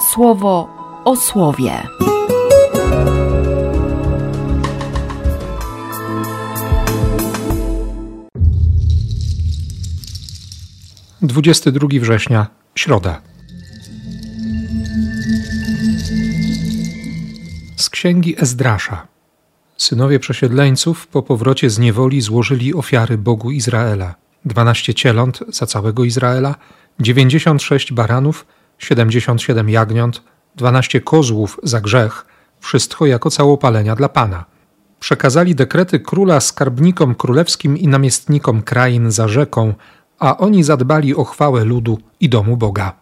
[0.00, 0.68] słowo
[1.04, 1.72] o słowie.
[11.22, 13.22] Dwudziesty drugi września, środa.
[17.76, 19.06] Z księgi Ezdrasza.
[19.76, 24.14] Synowie przesiedleńców po powrocie z niewoli złożyli ofiary Bogu Izraela.
[24.44, 26.54] Dwanaście cieląt za całego Izraela,
[27.00, 28.46] dziewięćdziesiąt sześć baranów,
[28.78, 30.22] siedemdziesiąt siedem jagniąt,
[30.56, 32.26] dwanaście kozłów za grzech,
[32.60, 34.44] wszystko jako całopalenia dla Pana.
[35.00, 39.74] Przekazali dekrety króla skarbnikom królewskim i namiestnikom krain za rzeką,
[40.18, 42.92] a oni zadbali o chwałę ludu i domu Boga.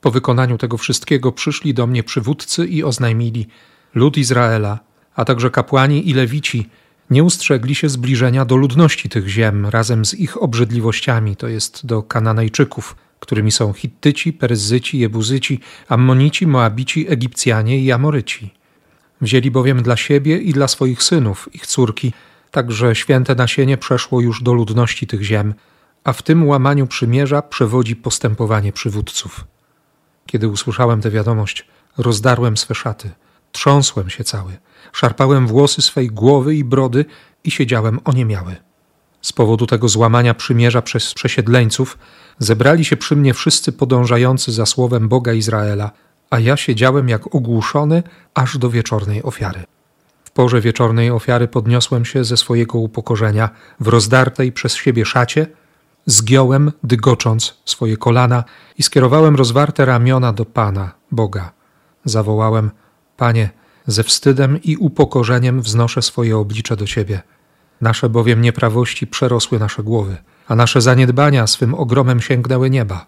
[0.00, 3.46] Po wykonaniu tego wszystkiego przyszli do mnie przywódcy i oznajmili:
[3.94, 4.78] Lud Izraela,
[5.14, 6.68] a także kapłani i lewici
[7.10, 12.02] nie ustrzegli się zbliżenia do ludności tych ziem razem z ich obrzydliwościami, to jest do
[12.02, 18.54] Kananejczyków, którymi są Hittyci, Peryzyci, Jebuzyci, Ammonici, Moabici, Egipcjanie i Amoryci.
[19.20, 22.12] Wzięli bowiem dla siebie i dla swoich synów, ich córki,
[22.50, 25.54] także święte nasienie przeszło już do ludności tych ziem,
[26.04, 29.44] a w tym łamaniu przymierza przewodzi postępowanie przywódców.
[30.26, 31.66] Kiedy usłyszałem tę wiadomość,
[31.98, 33.10] rozdarłem swe szaty,
[33.52, 34.58] trząsłem się cały,
[34.92, 37.04] szarpałem włosy swej głowy i brody
[37.44, 38.56] i siedziałem oniemiały.
[39.22, 41.98] Z powodu tego złamania przymierza przez przesiedleńców
[42.38, 45.90] zebrali się przy mnie wszyscy podążający za słowem Boga Izraela,
[46.30, 48.02] a ja siedziałem jak ogłuszony
[48.34, 49.62] aż do wieczornej ofiary.
[50.24, 55.46] W porze wieczornej ofiary podniosłem się ze swojego upokorzenia w rozdartej przez siebie szacie,
[56.06, 58.44] zgiąłem, dygocząc swoje kolana
[58.78, 61.52] i skierowałem rozwarte ramiona do Pana, Boga.
[62.04, 62.70] Zawołałem:
[63.16, 63.50] Panie,
[63.86, 67.22] ze wstydem i upokorzeniem wznoszę swoje oblicze do Ciebie.
[67.80, 70.16] Nasze bowiem nieprawości przerosły nasze głowy,
[70.48, 73.06] a nasze zaniedbania swym ogromem sięgnęły nieba.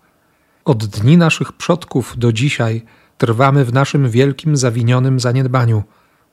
[0.64, 2.82] Od dni naszych przodków do dzisiaj
[3.18, 5.82] trwamy w naszym wielkim zawinionym zaniedbaniu.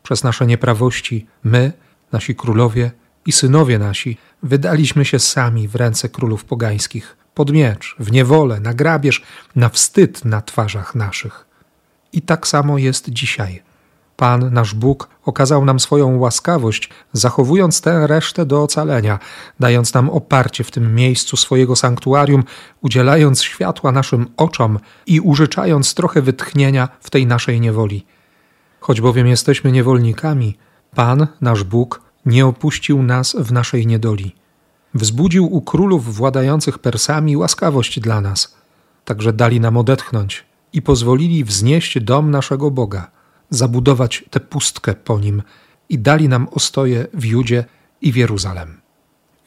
[0.04, 1.74] Przez nasze nieprawości my,
[2.12, 2.92] nasi królowie
[3.26, 8.74] i synowie nasi wydaliśmy się sami w ręce królów pogańskich, pod miecz, w niewolę, na
[8.74, 9.24] grabież,
[9.56, 11.46] na wstyd na twarzach naszych.
[12.14, 13.64] I tak samo jest dzisiaj.
[14.20, 19.20] Pan, nasz Bóg, okazał nam swoją łaskawość, zachowując tę resztę do ocalenia,
[19.60, 22.44] dając nam oparcie w tym miejscu swojego sanktuarium,
[22.82, 28.06] udzielając światła naszym oczom i użyczając trochę wytchnienia w tej naszej niewoli.
[28.80, 30.58] Choć bowiem jesteśmy niewolnikami,
[30.96, 34.36] Pan, nasz Bóg, nie opuścił nas w naszej niedoli.
[34.94, 38.56] Wzbudził u królów władających Persami łaskawość dla nas,
[39.06, 43.19] także dali nam odetchnąć i pozwolili wznieść dom naszego Boga,
[43.50, 45.44] zabudować tę pustkę po nim
[45.90, 47.66] i dali nam ostoje w Judzie
[48.02, 48.82] i w Jeruzalem.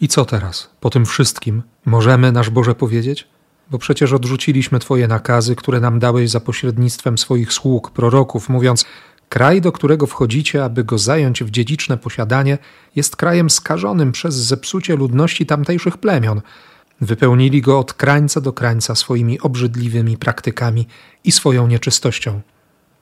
[0.01, 3.29] I co teraz, po tym wszystkim, możemy, nasz Boże, powiedzieć?
[3.71, 8.85] Bo przecież odrzuciliśmy Twoje nakazy, które nam dałeś za pośrednictwem swoich sług, proroków, mówiąc:
[9.29, 12.59] Kraj, do którego wchodzicie, aby go zająć w dziedziczne posiadanie,
[12.97, 16.41] jest krajem skażonym przez zepsucie ludności tamtejszych plemion.
[17.01, 20.87] Wypełnili go od krańca do krańca swoimi obrzydliwymi praktykami
[21.25, 22.41] i swoją nieczystością.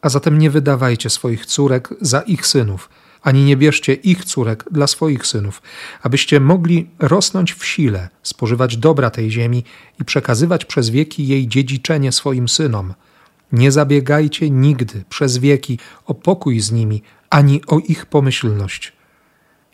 [0.02, 2.88] A zatem nie wydawajcie swoich córek za ich synów,
[3.22, 5.62] ani nie bierzcie ich córek dla swoich synów,
[6.02, 9.64] abyście mogli rosnąć w sile, spożywać dobra tej ziemi
[10.00, 12.94] i przekazywać przez wieki jej dziedziczenie swoim synom.
[13.52, 18.92] Nie zabiegajcie nigdy przez wieki o pokój z nimi, ani o ich pomyślność.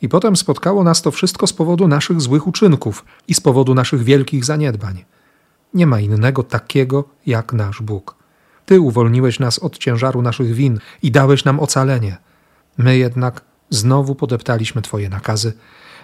[0.03, 4.04] I potem spotkało nas to wszystko z powodu naszych złych uczynków i z powodu naszych
[4.04, 5.04] wielkich zaniedbań.
[5.75, 8.25] Nie ma innego takiego jak nasz Bóg.
[8.66, 12.16] Ty uwolniłeś nas od ciężaru naszych win i dałeś nam ocalenie.
[12.78, 13.41] My jednak
[13.71, 15.53] znowu podeptaliśmy Twoje nakazy.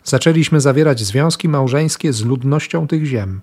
[0.04, 3.40] Zaczęliśmy zawierać związki małżeńskie z ludnością tych ziem.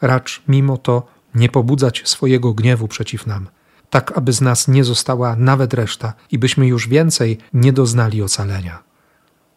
[0.00, 3.48] Racz mimo to nie pobudzać swojego gniewu przeciw nam,
[3.90, 8.82] tak aby z nas nie została nawet reszta i byśmy już więcej nie doznali ocalenia.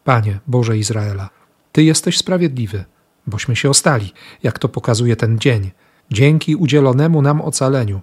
[0.04, 1.30] Panie Boże Izraela,
[1.72, 2.84] Ty jesteś sprawiedliwy,
[3.26, 5.70] bośmy się ostali, jak to pokazuje ten dzień,
[6.10, 8.00] dzięki udzielonemu nam ocaleniu,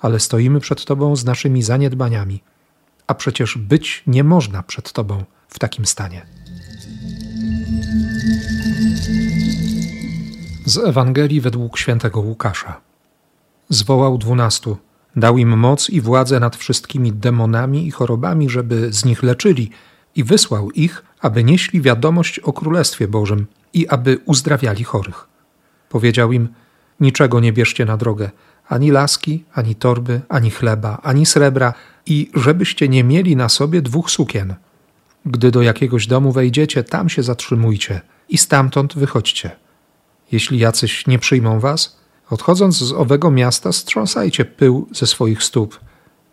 [0.00, 2.42] ale stoimy przed Tobą z naszymi zaniedbaniami,
[3.06, 6.26] a przecież być nie można przed Tobą w takim stanie.
[10.64, 12.80] Z Ewangelii według świętego Łukasza.
[13.68, 14.76] Zwołał dwunastu,
[15.16, 19.70] dał im moc i władzę nad wszystkimi demonami i chorobami, żeby z nich leczyli,
[20.16, 25.28] i wysłał ich, aby nieśli wiadomość o Królestwie Bożym i aby uzdrawiali chorych.
[25.88, 26.48] Powiedział im:
[27.00, 28.30] Niczego nie bierzcie na drogę,
[28.68, 31.74] ani laski, ani torby, ani chleba, ani srebra,
[32.06, 34.54] i żebyście nie mieli na sobie dwóch sukien.
[35.26, 39.50] Gdy do jakiegoś domu wejdziecie, tam się zatrzymujcie i stamtąd wychodźcie.
[40.32, 41.96] Jeśli jacyś nie przyjmą was,
[42.30, 45.80] odchodząc z owego miasta, strząsajcie pył ze swoich stóp.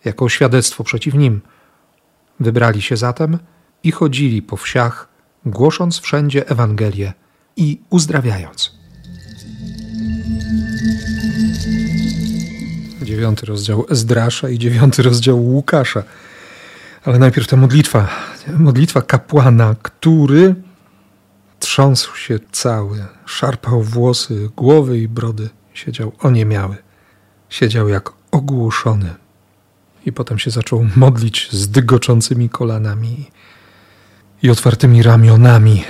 [0.06, 1.41] jako świadectwo przeciw nim.
[2.39, 3.39] Wybrali się zatem
[3.83, 5.07] i chodzili po wsiach,
[5.45, 7.13] głosząc wszędzie Ewangelię
[7.56, 8.82] i uzdrawiając.
[13.03, 16.03] Dziewiąty rozdział Ezdrasza i dziewiąty rozdział Łukasza.
[17.05, 18.07] Ale najpierw ta modlitwa.
[18.59, 20.55] Modlitwa kapłana, który
[21.59, 25.50] trząsł się cały, szarpał włosy, głowy i brody.
[25.73, 26.75] Siedział oniemiały.
[27.50, 29.13] Siedział jak ogłuszony.
[30.05, 33.31] I potem się zaczął modlić z dygoczącymi kolanami
[34.44, 35.83] i otwartymi ramionami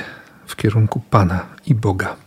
[0.46, 2.23] w kierunku Pana i Boga.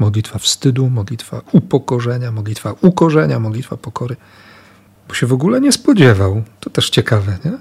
[0.00, 4.16] Modlitwa wstydu, modlitwa upokorzenia, modlitwa ukorzenia, modlitwa pokory.
[5.08, 6.42] Bo się w ogóle nie spodziewał.
[6.60, 7.52] To też ciekawe, nie?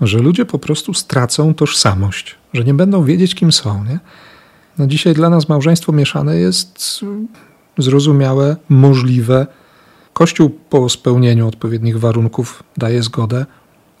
[0.00, 3.98] Że ludzie po prostu stracą tożsamość, że nie będą wiedzieć, kim są, nie?
[4.78, 7.00] No dzisiaj dla nas małżeństwo mieszane jest
[7.78, 9.46] zrozumiałe, możliwe.
[10.12, 13.46] Kościół po spełnieniu odpowiednich warunków daje zgodę,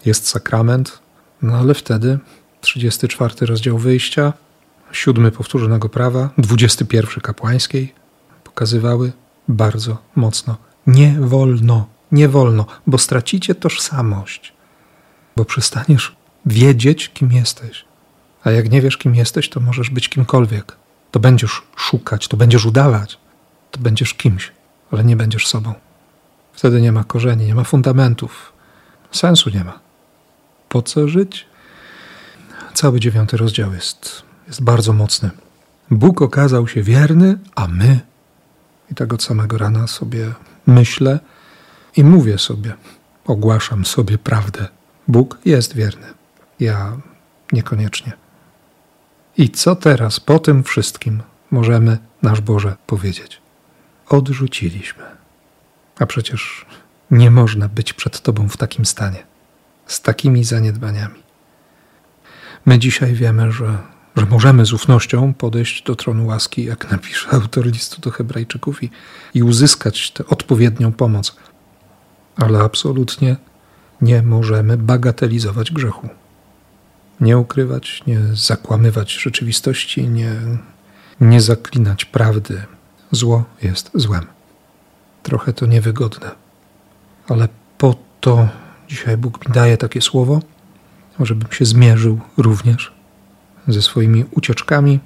[0.04, 0.98] jest sakrament,
[1.42, 2.18] no ale wtedy
[2.60, 4.32] 34 rozdział wyjścia,
[4.92, 7.94] siódmy powtórzonego prawa, 21 kapłańskiej
[8.44, 9.12] pokazywały
[9.48, 10.56] bardzo mocno.
[10.86, 14.52] Nie wolno, nie wolno, bo stracicie tożsamość,
[15.36, 16.16] bo przestaniesz
[16.46, 17.84] wiedzieć, kim jesteś.
[18.44, 20.76] A jak nie wiesz, kim jesteś, to możesz być kimkolwiek.
[21.10, 23.18] To będziesz szukać, to będziesz udawać,
[23.70, 24.52] to będziesz kimś,
[24.90, 25.74] ale nie będziesz sobą.
[26.52, 28.52] Wtedy nie ma korzeni, nie ma fundamentów,
[29.10, 29.80] sensu nie ma.
[30.68, 31.46] Po co żyć?
[32.74, 34.22] Cały dziewiąty rozdział jest,
[34.52, 35.30] jest bardzo mocny.
[35.90, 38.00] Bóg okazał się wierny, a my.
[38.90, 40.32] I tak od samego rana sobie
[40.66, 41.20] myślę
[41.96, 42.74] i mówię sobie,
[43.24, 44.68] ogłaszam sobie prawdę.
[45.08, 46.06] Bóg jest wierny.
[46.60, 46.96] Ja
[47.52, 48.12] niekoniecznie.
[49.36, 53.40] I co teraz po tym wszystkim możemy, nasz Boże, powiedzieć?
[54.08, 55.04] Odrzuciliśmy.
[55.98, 56.66] A przecież
[57.10, 59.26] nie można być przed Tobą w takim stanie,
[59.86, 61.22] z takimi zaniedbaniami.
[62.66, 63.78] My dzisiaj wiemy, że,
[64.16, 68.90] że możemy z ufnością podejść do tronu łaski, jak napisze autor listu do Hebrajczyków, i,
[69.34, 71.36] i uzyskać tę odpowiednią pomoc.
[72.36, 73.36] Ale absolutnie
[74.00, 76.08] nie możemy bagatelizować grzechu.
[77.20, 80.32] Nie ukrywać, nie zakłamywać rzeczywistości, nie,
[81.20, 82.62] nie zaklinać prawdy.
[83.10, 84.26] Zło jest złem.
[85.22, 86.30] Trochę to niewygodne,
[87.28, 87.48] ale
[87.78, 88.48] po to
[88.88, 90.40] dzisiaj Bóg mi daje takie słowo,
[91.20, 93.01] żebym się zmierzył również
[93.68, 95.00] ze swoimi ucieczkami,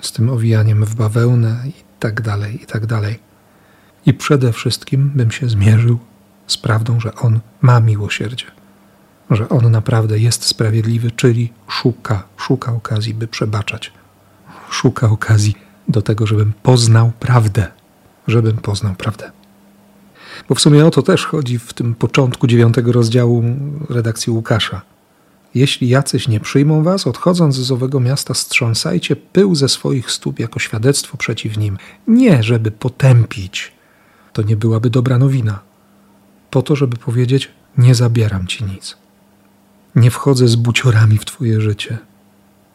[0.00, 3.18] z tym owijaniem w bawełnę i tak dalej, i tak dalej.
[4.06, 5.98] I przede wszystkim bym się zmierzył
[6.46, 8.46] z prawdą, że On ma miłosierdzie,
[9.30, 13.92] że On naprawdę jest sprawiedliwy, czyli szuka, szuka okazji, by przebaczać.
[14.70, 15.54] Szuka okazji
[15.88, 17.66] do tego, żebym poznał prawdę,
[18.28, 19.32] żebym poznał prawdę.
[20.48, 23.44] Bo w sumie o to też chodzi w tym początku dziewiątego rozdziału
[23.90, 24.82] redakcji Łukasza.
[25.54, 30.58] Jeśli jacyś nie przyjmą was, odchodząc z owego miasta, strząsajcie pył ze swoich stóp jako
[30.58, 31.78] świadectwo przeciw nim.
[32.06, 33.72] Nie, żeby potępić.
[34.32, 35.60] To nie byłaby dobra nowina.
[36.50, 38.96] Po to, żeby powiedzieć: Nie zabieram ci nic.
[39.96, 41.98] Nie wchodzę z buciorami w twoje życie.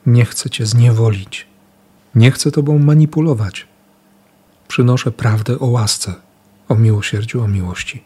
[0.05, 1.47] Nie chcę cię zniewolić.
[2.15, 3.67] Nie chcę tobą manipulować.
[4.67, 6.27] Przynoszę prawdę o łasce
[6.69, 8.03] o miłosierdziu, o miłości.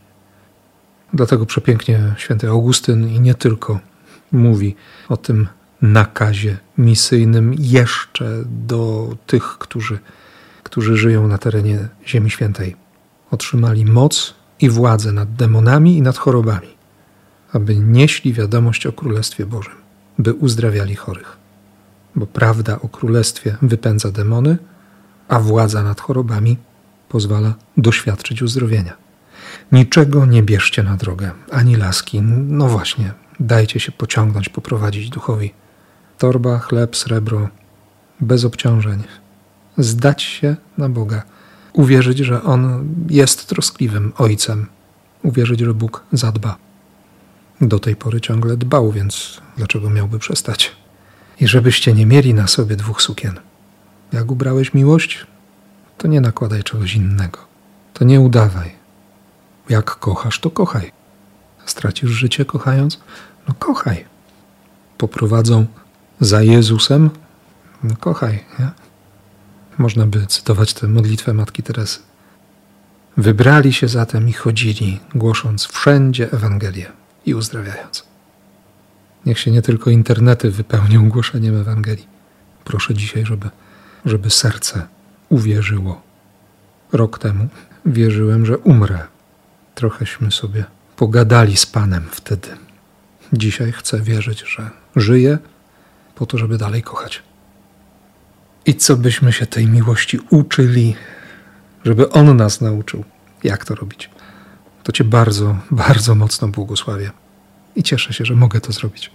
[1.14, 3.80] Dlatego przepięknie święty Augustyn i nie tylko
[4.32, 4.76] mówi
[5.10, 5.48] o tym
[5.82, 10.00] nakazie misyjnym jeszcze do tych, którzy,
[10.64, 12.76] którzy żyją na terenie Ziemi Świętej.
[13.32, 16.68] Otrzymali moc i władzę nad demonami i nad chorobami,
[17.54, 19.74] aby nieśli wiadomość o Królestwie Bożym,
[20.20, 21.38] by uzdrawiali chorych.
[22.16, 24.58] Bo prawda o Królestwie wypędza demony,
[25.28, 26.58] a władza nad chorobami
[27.10, 28.94] pozwala doświadczyć uzdrowienia.
[29.72, 32.22] Niczego nie bierzcie na drogę, ani laski.
[32.48, 33.12] No właśnie,
[33.42, 35.54] dajcie się pociągnąć, poprowadzić duchowi.
[36.18, 37.50] Torba, chleb, srebro,
[38.20, 39.04] bez obciążeń.
[39.78, 41.24] Zdać się na Boga.
[41.74, 44.68] Uwierzyć, że On jest troskliwym Ojcem.
[45.24, 46.58] Uwierzyć, że Bóg zadba.
[47.62, 50.72] Do tej pory ciągle dbał, więc dlaczego miałby przestać?
[51.40, 53.40] I żebyście nie mieli na sobie dwóch sukien.
[54.14, 55.28] Jak ubrałeś miłość,
[55.98, 57.40] to nie nakładaj czegoś innego.
[57.94, 58.72] To nie udawaj.
[59.70, 60.92] Jak kochasz, to kochaj.
[61.66, 63.00] Stracisz życie kochając?
[63.48, 64.06] No kochaj.
[64.98, 65.66] Poprowadzą
[66.20, 67.10] za Jezusem?
[67.84, 68.44] No kochaj.
[68.60, 68.70] Nie?
[69.78, 72.00] Można by cytować tę modlitwę Matki Teresy.
[73.18, 76.92] Wybrali się zatem i chodzili, głosząc wszędzie Ewangelię
[77.26, 78.04] i uzdrawiając.
[79.26, 82.08] Niech się nie tylko internety wypełnią głoszeniem Ewangelii.
[82.64, 83.50] Proszę dzisiaj, żeby,
[84.06, 84.88] żeby serce
[85.30, 86.02] uwierzyło.
[86.92, 87.48] Rok temu
[87.86, 89.00] wierzyłem, że umrę.
[89.76, 90.66] Trochęśmy sobie
[91.02, 92.48] pogadali z Panem wtedy.
[93.34, 95.38] Dzisiaj chcę wierzyć, że żyje
[96.16, 97.24] po to, żeby dalej kochać.
[98.66, 100.96] I co byśmy się tej miłości uczyli,
[101.84, 103.04] żeby On nas nauczył,
[103.44, 104.10] jak to robić.
[104.84, 107.12] To Cię bardzo, bardzo mocno błogosławię
[107.76, 109.12] i cieszę się, że mogę to zrobić.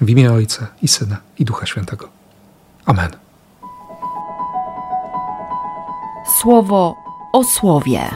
[0.00, 2.08] W imię Ojca i Syna i Ducha Świętego.
[2.84, 3.10] Amen.
[6.40, 6.94] Słowo
[7.32, 8.10] o słowie.